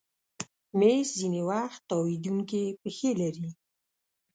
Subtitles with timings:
[0.79, 3.47] مېز ځینې وخت تاوېدونکی پښې لري.